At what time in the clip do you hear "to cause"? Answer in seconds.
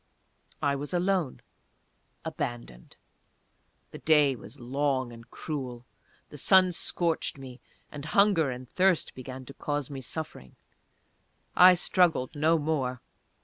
9.45-9.91